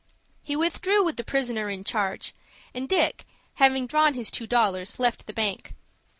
[0.41, 2.33] He withdrew with the prisoner in charge,
[2.73, 3.23] and Dick,
[3.61, 5.75] having drawn his two dollars, left the bank.